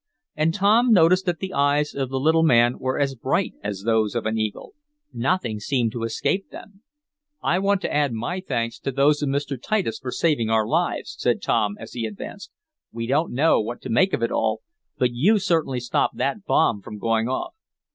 And 0.35 0.51
Tom 0.51 0.91
noticed 0.91 1.27
that 1.27 1.37
the 1.37 1.53
eyes 1.53 1.93
of 1.93 2.09
the 2.09 2.19
little 2.19 2.41
man 2.41 2.79
were 2.79 2.97
as 2.99 3.13
bright 3.13 3.53
as 3.63 3.83
those 3.83 4.15
of 4.15 4.25
an 4.25 4.35
eagle. 4.35 4.73
Nothing 5.13 5.59
seemed 5.59 5.91
to 5.91 6.01
escape 6.01 6.49
them. 6.49 6.81
"I 7.43 7.59
want 7.59 7.81
to 7.81 7.93
add 7.93 8.11
my 8.11 8.39
thanks 8.41 8.79
to 8.79 8.91
those 8.91 9.21
of 9.21 9.29
Mr. 9.29 9.61
Titus 9.61 9.99
for 9.99 10.09
saving 10.11 10.49
our 10.49 10.65
lives," 10.65 11.15
said 11.19 11.39
Tom, 11.39 11.77
as 11.79 11.93
he 11.93 12.07
advanced. 12.07 12.49
"We 12.91 13.05
don't 13.05 13.31
know 13.31 13.61
what 13.61 13.79
to 13.81 13.89
make 13.91 14.13
of 14.13 14.23
it 14.23 14.31
all, 14.31 14.61
but 14.97 15.11
you 15.11 15.37
certainly 15.37 15.79
stopped 15.79 16.17
that 16.17 16.45
bomb 16.45 16.81
from 16.81 16.97
going 16.97 17.27
off." 17.29 17.53